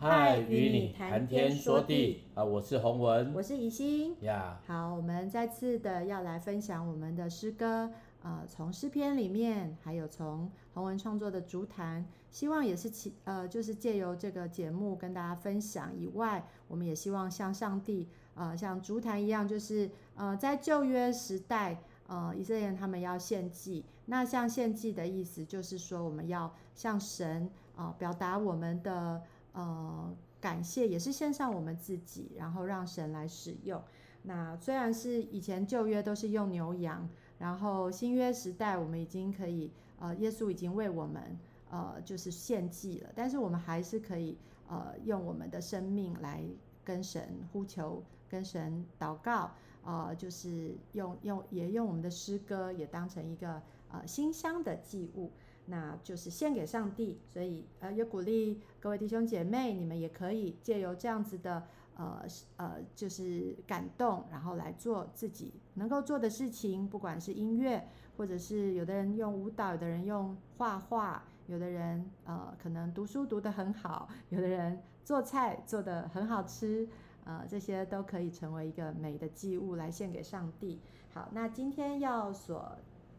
[0.00, 2.44] 嗨，与你谈天说地啊！
[2.44, 4.56] 我是洪文，我是怡心呀。
[4.62, 4.72] Yeah.
[4.72, 7.90] 好，我们再次的要来分享我们的诗歌，
[8.22, 18.06] 呃，从诗篇里面，还有从洪文创作的竹坛，希望也是其呃，就是借由这个节目跟大家分享以外，我们也希望像上帝，
[18.36, 21.80] 呃，像竹坛一样，就是呃，在旧约时代。
[22.06, 29.20] 呃，以色列人他们要献祭，那像献祭的意思就是说，我们要向神啊、呃、表达我们的
[29.58, 33.82] 呃感谢，也是献上我们自己，然后让神来使用。
[34.22, 37.08] 那虽然是以前旧约都是用牛羊，
[37.38, 41.36] 然后新约时代我们已经可以呃，耶稣已经为我们
[41.70, 44.36] 呃就是献祭了，但是我们还是可以
[44.68, 46.44] 呃用我们的生命来
[46.84, 49.50] 跟神呼求，跟神祷告。
[49.84, 55.30] 呃，就是用用也用我们的诗歌也当成一个呃馨香的祭物，
[55.68, 57.20] 那就是献给上帝。
[57.26, 61.62] 所以呃，也鼓励各位弟兄姐妹，你们也可以借由这样子的
[61.96, 62.22] 呃
[62.56, 76.88] 呃，就是感动，然后来做自己能够做的事情，不管是音乐，或者是有的人用舞蹈，有的人用画画，有的人呃可能读书读得很好，有的人做菜做得很好吃。
[77.24, 80.80] 呃，这些都可以成为一个美的祭物来献给上帝。
[81.12, 82.72] 好，那今天要所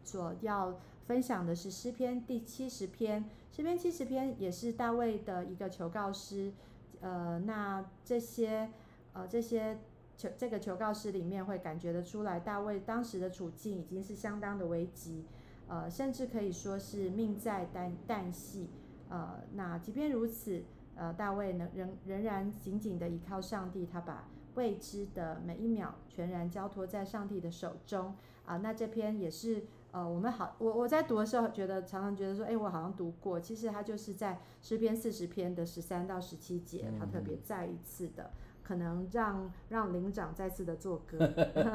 [0.03, 0.75] 所要
[1.09, 3.27] 分享的是诗篇第七十篇。
[3.51, 6.53] 诗篇七十篇也是大卫的一个求告诗。
[7.01, 8.69] 呃，那这些
[9.13, 9.79] 呃这些
[10.15, 15.25] 求这个求告诗里面会感觉得出来，大卫当时的处境已经是相当的危急，
[15.67, 18.69] 呃，甚至可以说是命在旦旦夕。
[19.09, 20.63] 呃，那即便如此。
[20.93, 28.13] 呃，大卫能，仍仍然紧紧的依靠上帝，他把未知的每一秒全然交托在上帝的手中
[28.45, 33.39] 啊、那这篇也是呃，我们好，我我在读的时候觉得常常觉得说，哎，我好像读过。
[33.39, 41.17] 其实他就是在诗篇四十篇的十三到十七节，他特别再一次的，可能让让灵长再次的作歌。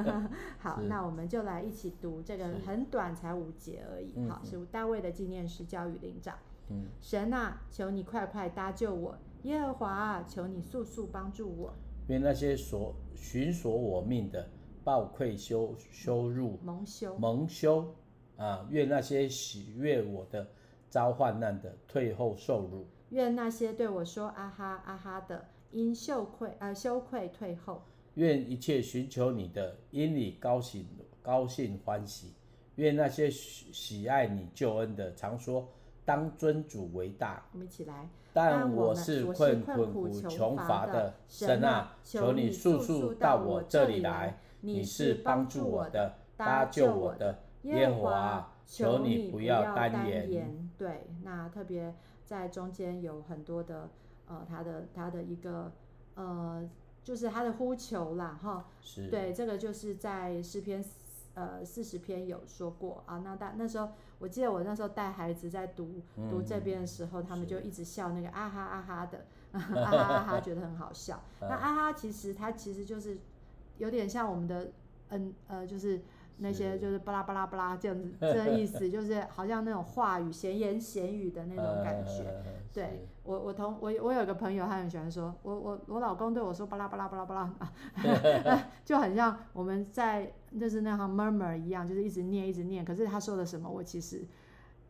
[0.58, 4.28] 好，那我们就来一起读这个很短，才五节而已。
[4.28, 6.38] 好，是大卫的纪念诗，交与灵长。
[6.70, 9.18] 嗯、神啊，求你快快搭救我！
[9.42, 11.74] 耶和华啊，求你速速帮助我！
[12.06, 14.48] 愿那些所寻索我命的
[14.82, 17.94] 报愧羞羞辱蒙羞蒙羞
[18.36, 18.66] 啊！
[18.70, 20.46] 愿那些喜悦我的
[20.88, 22.86] 遭患难的退后受辱！
[23.10, 27.82] 愿那些对我说啊哈啊哈的因羞愧啊、呃、羞愧退后！
[28.14, 30.86] 愿一切寻求你的因你高兴
[31.22, 32.32] 高兴欢喜！
[32.76, 35.68] 愿那些喜爱你救恩的常说。
[36.06, 38.10] 当尊主为大，我们一起来。
[38.34, 44.38] 但我是困困苦穷乏的，神啊，求你速速到我这里来。
[44.60, 50.70] 你是帮助我的，搭救我的，耶和华，求你不要单言。
[50.78, 51.94] 对，那特别
[52.24, 53.90] 在中间有很多的
[54.26, 55.72] 呃，他的他的一个
[56.14, 56.66] 呃，
[57.02, 58.66] 就是他的呼求啦，哈。
[58.80, 59.08] 是。
[59.08, 60.84] 对，这个就是在诗篇。
[61.36, 63.88] 呃，四十篇有说过啊，那大那时候，
[64.20, 71.20] 我记得我那时候带孩子在读、嗯、读这边的时候，他们就一直笑那个啊哈啊哈的， 啊哈啊哈，觉得很好笑。
[71.42, 73.18] 那啊哈其实它其实就是
[73.78, 74.70] 有点像我们的
[75.08, 76.00] 嗯呃，就是
[76.38, 82.42] 那些就是巴拉巴拉巴拉这样子，这意思就是好像那种话语闲言闲语的那种感觉。
[82.72, 92.84] 对我我同我我有个朋友，他很喜欢说，我我我老公对我说巴拉巴拉巴拉巴拉啊， 就很像我们在就是那行 murmur 一样，就是一直念一直念。
[92.84, 94.26] 可是他说的什么，我其实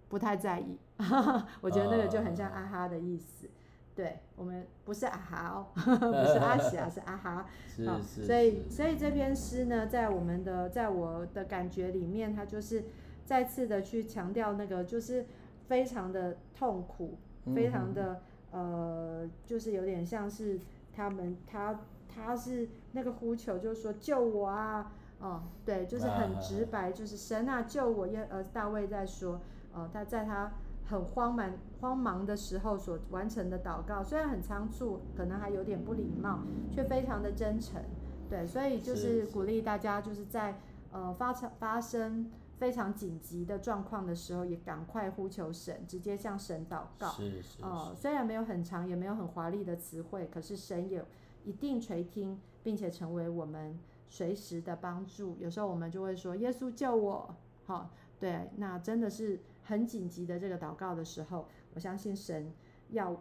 [0.08, 0.78] 不太在意。
[1.60, 3.48] 我觉得那个就很像啊哈的意思。
[3.94, 7.46] 对我们不是啊哈哦， 不是阿喜啊，是啊哈。
[7.68, 8.24] 是是。
[8.24, 12.84] 所以所以这篇诗呢，在我们的在我的感觉里面，它就是
[13.24, 15.26] 再次的去强调那个，就是
[15.68, 17.18] 非常的痛苦。
[17.54, 18.22] 非常的
[18.52, 20.58] 呃，就是有点像是
[20.96, 21.78] 他们他
[22.08, 24.90] 他是那个呼求，就是说救我啊，
[25.20, 28.06] 哦，对，就是很直白，就是神啊救我！
[28.06, 29.42] 耶呃，大卫在说，
[29.74, 30.52] 呃，他在他
[30.86, 36.40] 很慌忙慌忙的时候所完成的祷告，虽然很仓促，可能还有点不礼貌，
[36.70, 37.82] 却非常的真诚，
[38.28, 40.58] 对，所以就是鼓励大家，就是在
[40.92, 42.30] 呃发生发生。
[42.56, 47.08] 非常紧急的状况的时候，也赶快呼求神，直接向神祷告。
[47.08, 47.62] 是是是。
[47.62, 51.04] 呃，虽然没有很长，也没有很华丽的词汇，可是神也
[51.42, 53.76] 一定垂听，并且成为我们
[54.08, 55.36] 随时的帮助。
[55.40, 57.34] 有时候我们就会说：“耶稣救我！”
[57.66, 57.90] 好，
[58.20, 62.52] 对，那真的是很紧急的这个祷告的时候，我相信神
[62.90, 63.20] 要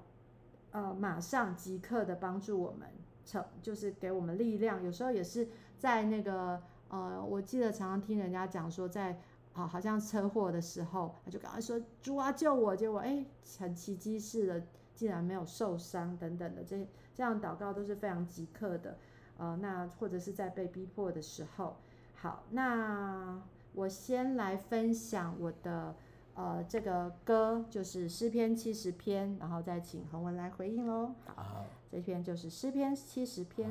[0.72, 2.88] 呃马上即刻的帮助我们，
[3.26, 4.84] 成就是给我们力量。
[4.84, 5.48] 有时候也是
[5.78, 6.62] 在那个。
[6.90, 9.20] 呃，我记得常常听人家讲说在，在、
[9.54, 13.26] 呃、啊好像车祸的时候，他就赶快说主啊救我，结果哎
[13.58, 14.64] 很奇迹似的
[14.94, 18.96] 竟然没有受伤等等的，这这样祷告都是非常即刻的。
[19.38, 21.78] 呃，那或者是在被逼迫的时候，
[22.14, 23.42] 好，那
[23.74, 25.96] 我先来分享我的
[26.36, 31.14] 呃这个歌，就是诗篇七十篇，然后再请洪文来回应喽。
[31.26, 33.70] 好，这篇就是诗篇七十篇。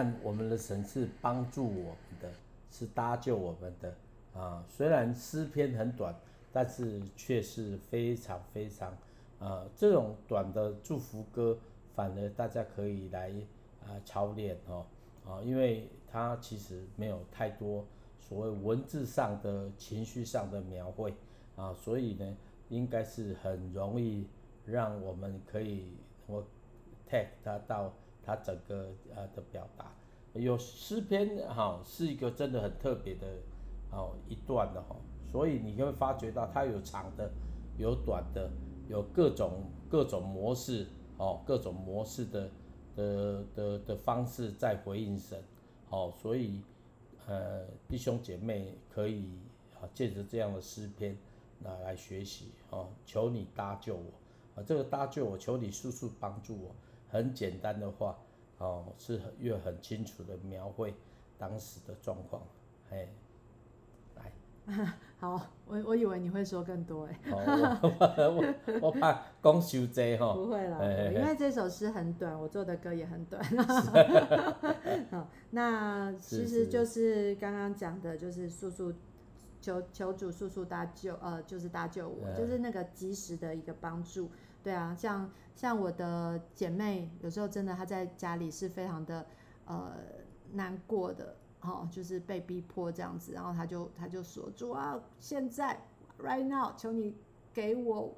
[0.00, 2.32] 但我们的神是帮助我们的，
[2.70, 3.94] 是搭救我们的
[4.32, 4.64] 啊。
[4.66, 6.14] 虽然诗篇很短，
[6.50, 8.96] 但是却是非常非常
[9.38, 9.66] 啊。
[9.76, 11.58] 这种短的祝福歌，
[11.94, 13.30] 反而大家可以来
[13.84, 14.86] 啊操练哦
[15.26, 17.84] 啊，因为它其实没有太多
[18.18, 21.12] 所谓文字上的情绪上的描绘
[21.56, 22.36] 啊，所以呢，
[22.70, 24.26] 应该是很容易
[24.64, 25.92] 让我们可以
[26.26, 26.42] 我
[27.06, 27.92] take 它到。
[28.22, 29.92] 它整个呃的表达，
[30.34, 33.26] 有诗篇哈是一个真的很特别的
[33.90, 34.96] 哦一段的哈，
[35.30, 37.30] 所以你会发觉到它有长的，
[37.78, 38.50] 有短的，
[38.88, 40.86] 有各种各种模式
[41.16, 42.50] 哦，各种模式的
[42.94, 45.42] 的的的方式在回应神
[45.88, 46.62] 哦，所以
[47.26, 49.38] 呃弟兄姐妹可以
[49.80, 51.16] 啊借着这样的诗篇
[51.58, 54.12] 拿来学习哦，求你搭救我
[54.54, 56.74] 啊，这个搭救我，求你速速帮助我。
[57.10, 58.16] 很简单的话，
[58.58, 60.94] 哦，是越很清楚的描绘
[61.38, 62.42] 当时的状况，
[62.90, 63.08] 哎，
[64.16, 64.32] 来，
[65.18, 67.18] 好，我我以为你会说更多哎，
[67.82, 69.12] 我我我怕
[69.42, 70.78] 讲太多哈，不会啦，
[71.12, 73.42] 因为这首诗很短，我做的歌也很短，
[75.10, 78.92] 好，那其实就是刚刚讲的，就是速速
[79.60, 84.30] 求求主速速搭救，呃，就是搭救我，就是那个及时的一个帮助。
[84.62, 89.26] 对啊，像像我的姐妹，有时候真的她在家里是非常的
[89.64, 89.92] 呃
[90.52, 95.80] 难过的，哦，就是被逼迫这样子，然后她就她就说主啊，现在
[96.18, 97.14] right now，求你
[97.52, 98.14] 给我，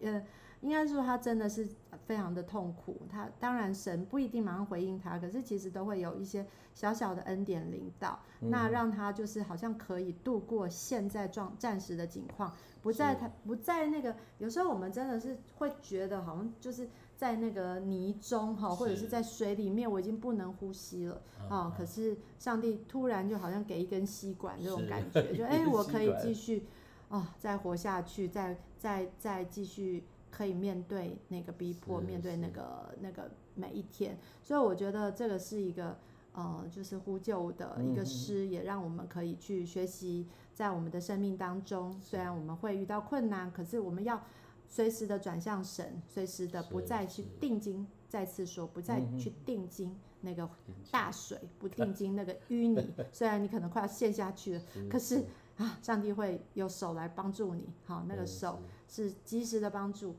[0.00, 0.24] 呃，
[0.64, 1.68] 应该说他真的是
[2.06, 3.02] 非常的痛苦。
[3.10, 12.50] 他当然神不一定马上回应他，可是其实都会有一些小小的恩典临到，嗯、那让他就是好像可以度过现在状暂时的境况。
[12.80, 21.74] 不在他不在那个，有时候我们真的是会觉得好像就是在那个泥中哈，或者是在水里面，我已经不能呼吸了啊。
[21.76, 26.66] 可是上帝突然就好像给一根吸管这种感觉，就哎、欸，我可以继续
[27.10, 30.04] 啊，再活下去，再再再继续
[30.36, 34.18] 可以面对那个逼迫，面对那个那个每一天。
[34.42, 35.96] 所以我觉得这个是一个
[36.32, 44.20] 呃，就是呼救的一个诗，嗯、也让我们可以去学习，在我们的生命当中，虽然我们会遇到困难，可是我们要
[44.66, 47.86] 随时的转向神，随时的不再去定睛。
[48.08, 50.48] 再次说，不再去定睛那个
[50.92, 52.94] 大水，嗯、不定睛那个淤泥。
[53.10, 55.24] 虽然你可能快要陷下去了，是可是
[55.56, 57.64] 啊，上帝会有手来帮助你。
[57.84, 60.14] 好，那个手是及时的帮助。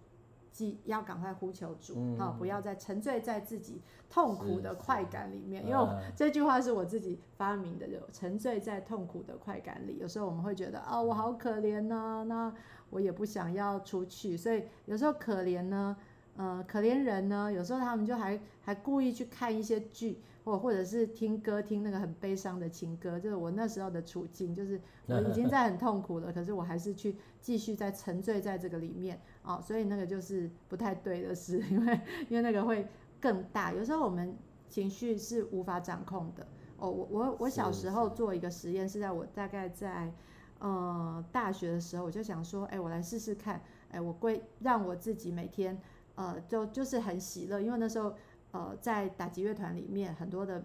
[0.51, 5.67] 即要赶快呼求主，好、嗯，不要再沉醉在自己痛苦的快感里面。
[5.67, 9.97] 因为这句话是我自己发明的，就沉醉在痛苦的快感里。
[9.99, 12.55] 有时候我们会觉得啊、哦，我好可怜呢、啊，那
[12.89, 14.37] 我也不想要出去。
[14.37, 15.97] 所以有时候可怜呢，
[16.35, 20.21] 呃，可怜人呢，有时候他们就还还故意去看一些剧。
[20.45, 31.99] 或或者是听歌，听那个很悲伤的情歌，就是我那时候的处境，就是 我已经在很痛苦了，可是我还是去继续在沉醉在这个里面啊、哦，所以那个就是不太对的事，因为
[32.29, 32.87] 因为那个会
[33.19, 33.73] 更大。
[33.73, 34.37] 有时候我们
[34.69, 36.45] 情绪是无法掌控的
[36.77, 36.91] 哦。
[36.91, 40.13] 我我我小时候做一个实验，是在我大概在
[40.59, 45.75] 呃大学的时候，我就想说，哎，我来试试看，哎，我归让我自己每天
[46.15, 48.13] 呃就就是很喜乐，因为那时候。
[48.51, 50.63] 呃，在打击乐团里面，很多的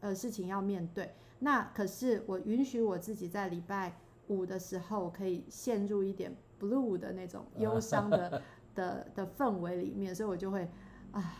[0.00, 1.12] 呃事情要面对。
[1.40, 3.94] 那可是我允许我自己在礼拜
[4.28, 8.40] 五的时候，可以陷入一点 blue 的那种忧伤的
[8.74, 10.66] 的的氛围里面，所以我就会
[11.12, 11.34] 啊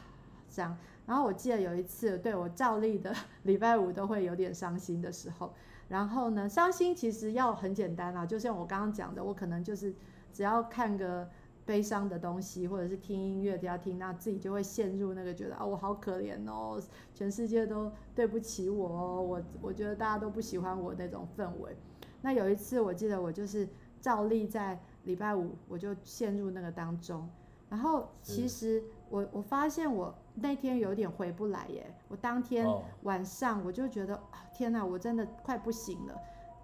[0.51, 0.77] 这样。
[1.07, 5.55] 然后我记得有一次，对我照例的礼拜五都会有点伤心的时候。
[5.89, 9.95] 然后呢，伤心其实要很简单啦，就像我刚刚讲的，我可能就是
[10.31, 11.27] 只要看个。
[11.67, 16.81] 悲伤的东西，或者是听音乐，都要听，那自己就会陷入那个觉得啊，我好可怜哦，
[17.13, 21.77] 全世界都对不起我哦，我我觉得大家都不喜欢我那种氛围。
[22.23, 23.69] 那有一次，我记得我就是
[24.01, 27.29] 照例在礼拜五，我就陷入那个当中。
[27.69, 28.81] 然后其实
[29.11, 32.65] 我我发现我那天有点回不来耶，我当天
[33.03, 36.17] 晚上我就觉得啊，天哪，我真的快不行了，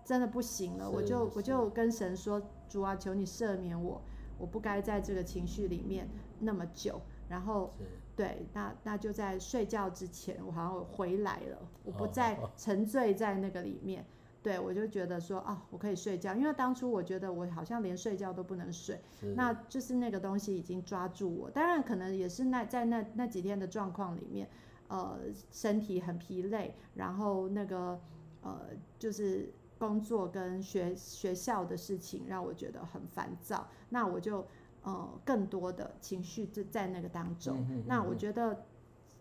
[0.04, 4.00] 真的不行了，我就我就跟神说，主啊，求你赦免我。
[4.42, 6.08] 我不该在这个情绪里面
[6.40, 7.72] 那么久，然后
[8.16, 14.04] 对，那那就在睡觉之前，我好像回来了，我不再沉醉在那个里面，
[14.42, 19.00] 对，我就觉得说啊、哦，我可以睡觉，因为当初我觉得我好像连睡觉都不能睡，
[19.36, 24.48] 那就是那个东西已经抓住我，当然可能也是那在那那几天的状况里面，
[24.88, 25.20] 呃，
[25.52, 28.00] 身体很疲累，然后那个
[28.40, 28.60] 呃
[28.98, 29.54] 就是。
[29.82, 34.46] 工作跟学学校的事情让我觉得很烦躁，那我就
[34.84, 37.56] 呃更多的情绪就在那个当中。
[37.56, 38.64] 嗯哼嗯哼，那我觉得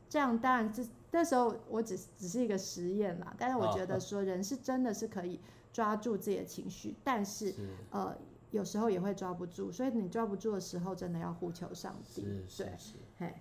[0.08, 5.40] 这样当然这那时候我只只是一个实验啦，但是我觉得说人是真的是可以
[5.74, 8.16] 抓住自己的情绪，但是，是呃
[8.52, 12.22] 有时候也会抓不住，所以你抓不住的时候，真的要呼求上帝。
[12.48, 13.34] 是是嘿，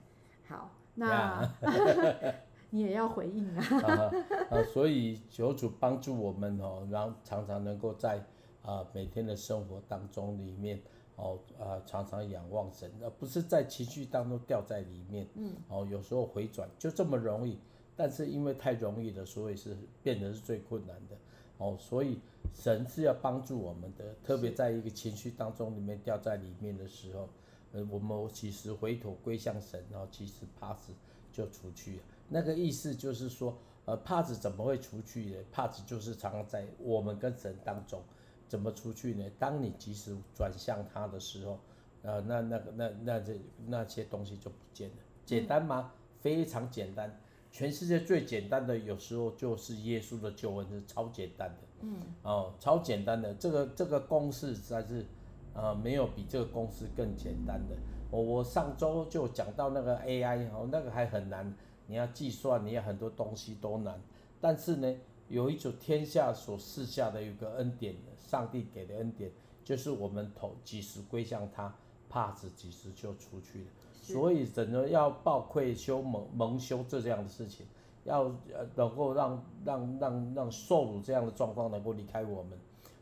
[0.48, 1.46] 好，那。
[2.70, 4.10] 你也要回应啊， 啊！
[4.50, 8.24] 啊，所以求主帮助我们哦，让常常能够在
[8.62, 10.80] 啊每天的生活当中里面
[11.16, 15.26] 哦啊常常仰望神，而不是在情绪当中掉在里面。
[15.34, 15.52] 嗯。
[15.68, 17.58] 哦，有时候回转就这么容易，
[17.96, 21.16] 但是因为太容易了，所以是变得是最困难的。
[21.58, 22.18] 哦，所以
[22.54, 27.28] 神是要帮助我们的，特别在一个情绪当中里面掉在里面的时候，
[27.72, 30.92] 呃，我们其实回头归向神，然后其实帕子
[31.32, 32.02] 就出去了。
[32.30, 35.36] 那个意思就是说，呃，帕子怎么会出去呢？
[35.50, 38.00] 帕子就是常常在我们跟神当中，
[38.48, 39.24] 怎么出去呢？
[39.38, 41.58] 当你及时转向他的时候，
[42.02, 44.94] 呃，那那个那那这那些东西就不见了。
[45.26, 45.92] 简单吗？
[46.20, 47.20] 非常简单。
[47.52, 51.56] 全世界最简单的，有时候就是耶稣的救恩是超简单的。
[51.80, 51.96] 嗯。
[52.22, 55.04] 哦，超简单的，这个这个公式实在是，
[55.52, 57.74] 呃，没有比这个公式更简单的。
[58.08, 61.52] 我我上周就讲到那个 AI，哦，那个还很难。
[61.90, 64.00] 你要计算，你要很多东西都难，
[64.40, 69.28] 但是呢，有一种天下所赐下的一个恩典，上帝给的恩典，
[69.64, 71.74] 就是我们头几时归向他，
[72.08, 73.66] 帕子几时就出去了。
[74.00, 77.66] 所以，整个要报愧羞蒙蒙羞这样的事情，
[78.04, 78.22] 要
[78.54, 82.56] 呃能够让让让让受辱这样的状况能够离开我们，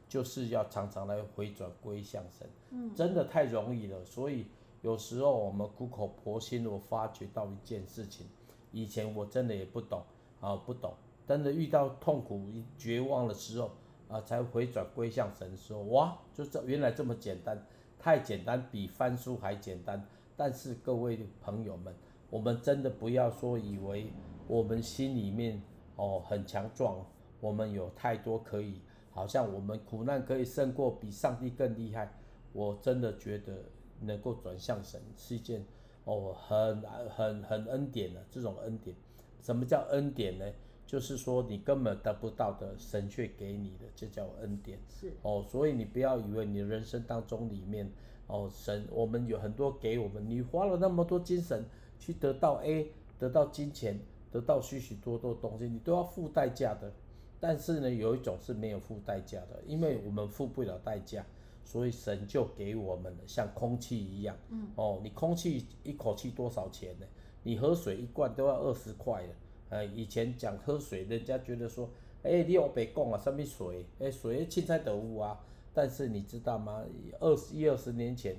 [0.09, 2.49] 就是要常常来回转归向神。
[2.71, 4.02] 嗯，真的太容易了。
[4.02, 4.47] 所以
[4.80, 8.26] 有时候我们苦口婆心我发觉到一件事情。
[8.72, 10.02] 以前我真的也不懂
[10.40, 10.94] 啊，不懂，
[11.26, 12.46] 真的遇到痛苦、
[12.76, 13.70] 绝望的时候
[14.08, 17.60] 啊，才回转归向神说，哇，就这原来这么简单，
[17.98, 20.04] 太简单，比翻书还简单。
[20.37, 21.94] 但是各位朋友们，
[22.30, 24.12] 我们真的不要说以为
[24.46, 25.60] 我们心里面
[25.96, 27.04] 哦很强壮，
[27.40, 32.12] 我们有太多可以，好像我们苦难可以胜过比上帝更厉害。
[32.52, 33.64] 我真的觉得
[34.00, 35.64] 能够转向神是一件。
[36.08, 38.96] 哦，很很很恩典的这种恩典，
[39.42, 40.44] 什么叫恩典呢？
[40.86, 44.78] 就是说你根本得不到的，神却给你的，这叫恩典。
[44.88, 47.92] 是哦，所以你不要以为你人生当中里面，
[48.26, 51.62] 哦，神我们有很多给我们，你花了那么多精神
[51.98, 54.00] 去得到 A，得到金钱，
[54.32, 56.90] 得到许许多多东西，你都要付代价的。
[57.38, 61.26] 但是呢，有一种是没有付代价的，因为我们付不了代价，
[61.68, 64.34] 所以神就给我们了，像空气一样。
[64.48, 67.04] 嗯，哦，你空气一口气多少钱呢？
[67.42, 69.34] 你喝水一罐都要二十块了。
[69.68, 71.90] 呃，以前讲喝水，人家觉得说，
[72.22, 73.84] 哎、欸，你有别讲啊，什么水？
[73.98, 75.38] 哎、欸，水青菜得物啊。
[75.75, 76.82] 但是你知道吗？
[77.20, 78.34] 二十一二十年前，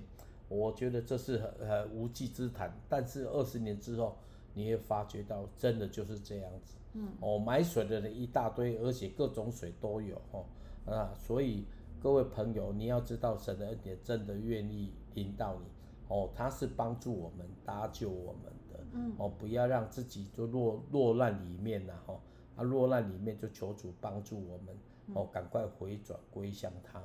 [0.48, 2.75] 我觉得这是很很无稽之谈。
[2.89, 4.17] 但是二十年之后，
[4.55, 6.74] 你会发觉到，真的就是这样子。
[6.95, 10.43] 嗯，哦，买水的人一大堆，而且各种水都有哦。
[10.88, 11.63] 啊，所以
[12.01, 15.65] 各位朋友，你要知道，神的恩典真的愿意引导你
[16.08, 18.79] 哦，他是帮助我们、搭救我们的。
[18.94, 22.20] 嗯，哦，不要让自己就落落难里面呐，哈，
[22.56, 24.75] 啊，落难里面就求主帮助我们，
[25.13, 27.00] 哦，赶快回转归向他。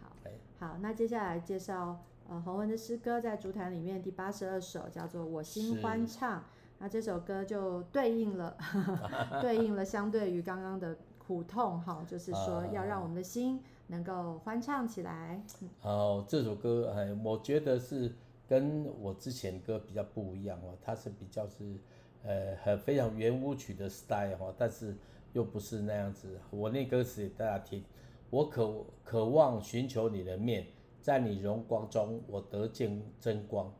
[0.00, 0.12] 好，
[0.58, 6.40] 好，那接下来介绍呃洪文的诗歌，在竹坛里面第八十二首叫做《我心欢唱》。
[6.78, 8.56] 那这首歌就对应了，
[9.42, 15.42] 对应了相对于刚刚的苦痛哈，就是说要让我们的心能够欢唱起来。
[15.82, 18.14] 哦，这首歌哎，我觉得是
[18.46, 21.76] 跟我之前歌比较不一样哦，它是比较是
[22.22, 24.96] 呃很非常圆舞曲的 style 哈，但是
[25.32, 26.38] 又不是那样子。
[26.50, 27.84] 我念歌词给大家听，
[28.30, 30.66] 我渴渴望寻求你的面，
[31.00, 33.74] 在你荣光中我得见真光，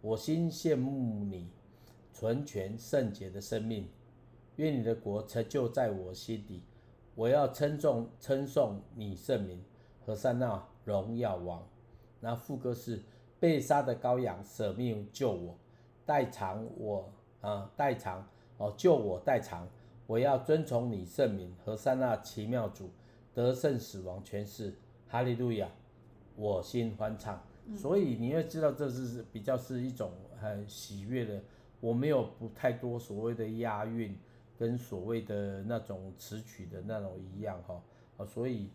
[0.00, 1.50] 我心羡慕你。
[2.10, 3.88] 纯全圣洁的生命，
[4.56, 6.64] 愿你的国成就在我心底。
[7.18, 9.60] 我要称颂称颂你圣名，
[10.06, 11.66] 和散那荣耀王。
[12.20, 13.02] 那副歌是
[13.40, 15.58] 被杀的羔羊舍命救我，
[16.06, 18.24] 代偿我啊代偿
[18.58, 19.66] 哦救我代偿。
[20.06, 22.88] 我要遵从你圣名，和散那奇妙主
[23.34, 24.72] 得胜死亡权势。
[25.08, 25.68] 哈利路亚，
[26.36, 27.42] 我心欢唱。
[27.66, 31.42] 嗯、所以你要知道，这是比较是一种很喜悦的。
[31.80, 34.16] 我没有不太多所谓的押韵，
[34.58, 37.80] 跟所谓的那种词曲的那种一样哈
[38.16, 38.70] 啊，所以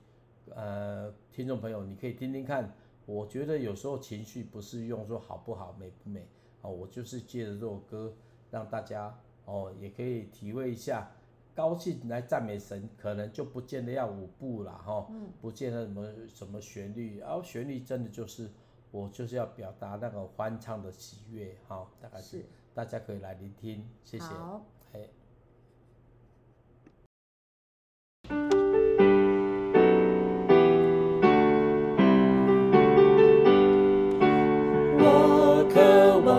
[0.56, 2.74] 呃，听众朋友你可以听听看，
[3.06, 6.26] 我觉得有时候情绪不是用说好不好、美不美
[6.62, 8.14] 哦，我就是借着这首歌
[8.50, 11.12] 让大家哦也可以体会一下，
[11.54, 15.06] 高兴来赞美神，可能就不见得要舞步了哈，
[15.42, 18.50] 不见得什么什么旋律，然后旋律真的就是
[18.92, 22.46] 我就是要表达那个欢唱的喜悦哈，大概是。
[22.76, 24.26] 大家可以来聆听，谢谢。
[24.26, 25.08] 好，嘿。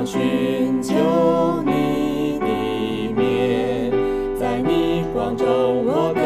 [0.05, 0.95] 寻求
[1.65, 2.47] 你的
[3.17, 3.91] 面，
[4.39, 5.47] 在你光中
[5.87, 6.21] 我可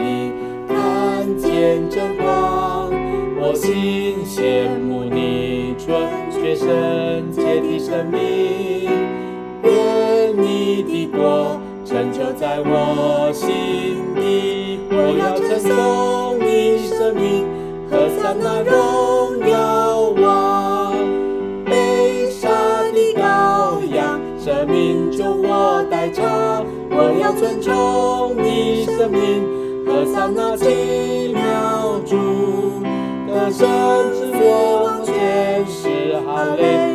[0.00, 0.30] 以
[0.68, 2.92] 看见真光。
[3.40, 5.90] 我心羡慕你纯
[6.30, 8.88] 全圣洁的生命。
[9.64, 13.48] 愿你的国成就在我心
[14.14, 17.44] 底，我要称颂你生命，
[17.90, 18.99] 和散那荣
[26.10, 29.46] 我代偿，我要尊重你生命，
[29.86, 32.82] 和三那奇妙主，
[33.28, 33.68] 得胜
[34.12, 34.26] 死
[34.82, 36.89] 亡权势，哈利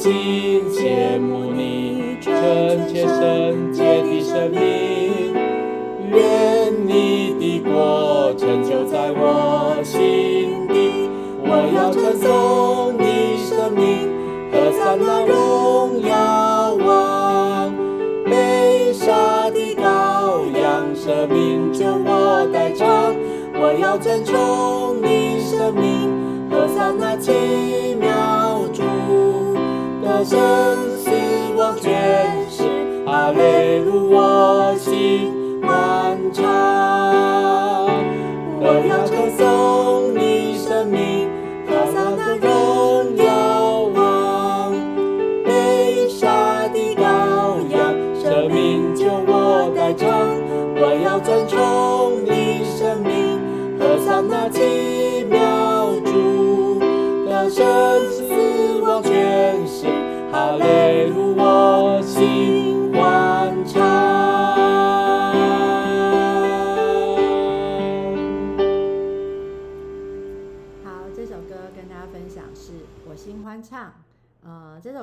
[0.00, 2.32] 心羡慕你纯
[2.88, 5.34] 洁圣洁的生命，
[6.10, 11.06] 愿你的国成就在我心底。
[11.44, 14.08] 我要称颂你生命，
[14.50, 17.70] 和散那荣耀王。
[18.24, 23.14] 被杀的羔羊，舍命救我代偿。
[23.52, 26.10] 我要尊崇你生命，
[26.50, 27.30] 和散那奇
[28.00, 28.08] 妙。
[30.20, 30.38] 得胜
[30.98, 31.10] 死
[31.56, 32.62] 亡权势，
[33.06, 36.44] 哈利路亚，我心欢唱。
[38.60, 41.26] 我要称颂你生命，
[41.66, 44.74] 和散那荣耀王。
[45.42, 50.06] 被杀的羔羊，生命救我代偿。
[50.76, 53.40] 我要尊崇你生命，
[53.78, 56.78] 和散那奇妙主。
[57.24, 57.64] 得胜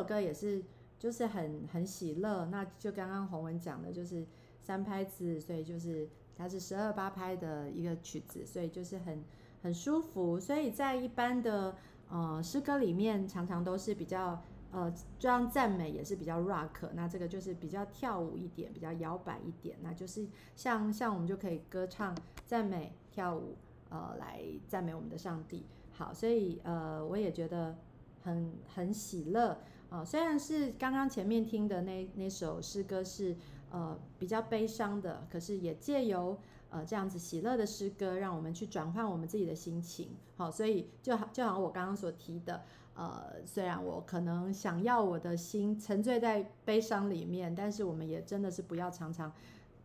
[0.07, 0.63] 歌也是
[0.97, 4.25] 就是很很喜乐，那就刚刚洪文讲的，就是
[4.61, 9.23] 三拍子，所以就是它是十二八拍的一个曲子，所以就是很
[9.61, 11.75] 很舒服，所以在一般的
[12.09, 14.41] 呃诗歌里面，常常都是比较
[14.71, 22.17] 呃这样赞美也是比较 rock，那这个就是比较跳舞一点，比较摇摆一点，那就是像像我们就可以歌唱
[22.47, 23.57] 赞美跳舞。
[23.89, 25.65] 呃，来赞美我们的上帝。
[25.93, 27.73] 好，所以呃，我也觉得
[28.21, 29.57] 很很喜乐，
[29.89, 30.05] 呃。
[30.05, 33.35] 虽然是刚刚前面听的那那首诗歌是
[33.71, 36.37] 呃比较悲伤的，可是也借由
[36.69, 40.09] 呃这样子喜乐的诗歌，让我们去转换我们自己的心情。
[40.35, 42.63] 好，所以就好就好像我刚刚所提的，
[42.95, 49.31] 呃，虽然我可能想要我的心沉醉在悲伤里面，但是我们也真的是不要常常。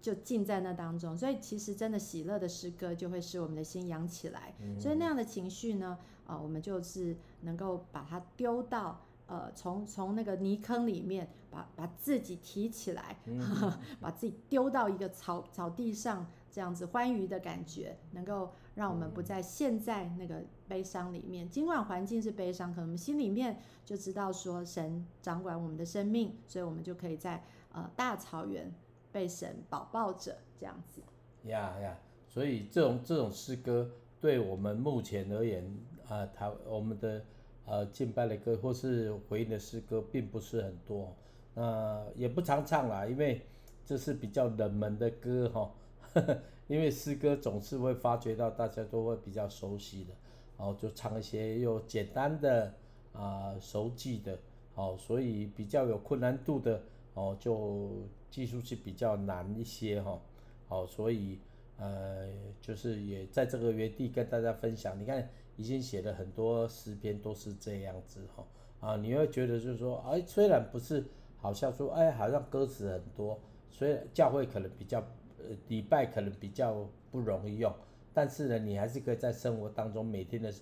[0.00, 4.52] 就浸在那当中，所以其实真的喜乐的诗歌就会使我们的心扬起来。
[4.58, 9.00] 嗯、所以那样的情绪呢，啊、呃，我们就是能够把它丢到
[9.32, 21.48] 呃，从从那个泥坑里面把把自己提起来，嗯、呵呵把自己丢到一个草草地上，这样子欢愉的感觉，能够让我们不再陷在那个悲伤里面。
[21.48, 27.42] 尽管环境是悲伤，可能我们心里面就知道说神掌管我们的生命，所以我们就可以在
[27.72, 28.70] 呃大草原。
[29.10, 31.02] 被神保抱着这样子，
[31.50, 33.90] 呀呀，所以这种这种诗歌
[34.22, 35.62] 对我们目前而言，
[36.08, 37.22] 啊，他我们的
[37.64, 41.14] 呃敬拜的歌或是回应的诗歌并不是很多，
[41.54, 43.40] 那、呃、也不常唱啦，因为
[43.84, 45.72] 这是比较冷门的歌哈，
[46.68, 50.14] 因为诗歌总是会发觉到大家都会比较熟悉的，
[50.58, 52.74] 然后就唱一些又简单的
[53.12, 54.38] 啊、熟记的，
[54.74, 56.82] 哦，所以比较有困难度的
[57.14, 57.90] 哦就。
[58.32, 60.18] 技术是比较难一些哈，
[60.66, 61.38] 好，所以
[61.76, 62.30] 呃，
[62.62, 64.98] 就是也在这个原地跟大家分享。
[64.98, 68.44] 你看，已经写了很多诗篇都是这样子哈，
[68.80, 71.04] 啊，你会觉得就是说，哎，虽然不是
[71.36, 73.38] 好像说，哎，好像歌词很多，
[73.70, 75.00] 虽然教会可能比较
[75.38, 77.72] 呃礼拜可能比较不容易用，
[78.14, 80.52] 但是呢，你还是可以在生活当中每天的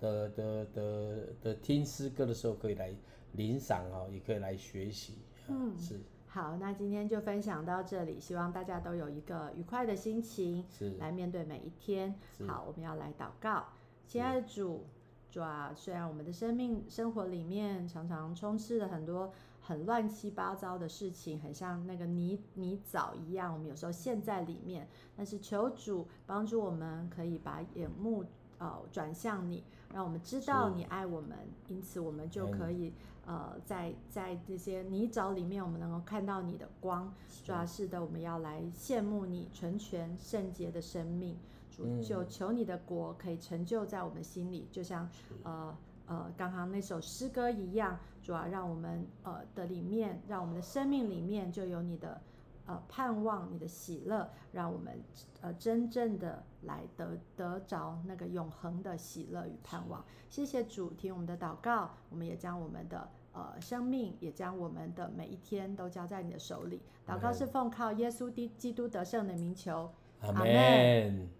[0.00, 2.94] 的的的的听诗歌的时候可以来
[3.32, 6.00] 领赏哦，也可以来学习，嗯，是。
[6.32, 12.14] 好，那今天就分享到这里，希望大家都有一个愉快的心情是来面对每一天。
[12.46, 13.66] 好，我们要来祷告，
[14.10, 14.86] 亲爱的主，
[15.30, 28.24] 主啊，虽然我们的生命生活里面常常充斥了很多很乱七八糟的事情，很像那个泥泥沼一样，我们有时候陷在里面，但是求主帮助我们，可以把眼目
[28.58, 29.62] 呃转向你，
[29.94, 32.92] 让我们知道你爱我们，因此我们就可以。
[33.26, 37.14] 呃，在在这些泥沼里面，我们能够看到你的光。
[37.44, 41.36] 主要是的，我们要来羡慕你纯全圣洁的生命。
[41.80, 45.08] 主，就求你的国可以成就在我们心里，就像
[45.42, 47.98] 呃呃刚刚那首诗歌一样。
[48.22, 52.20] 主要让我们呃的里面，让我们的生命里面就有你的
[52.66, 55.02] 呃盼望，你的喜乐，让我们
[55.40, 60.04] 呃真正的来得得着那个永恒的喜乐与盼望。
[60.28, 63.08] 谢谢主，听我们的祷告，我们也将我们的。
[63.32, 66.82] 呃，生命也将我们的每一天都交在你的手里。
[67.06, 69.88] 祷告是奉靠耶稣的基督得胜的名求，
[70.20, 71.39] 阿门。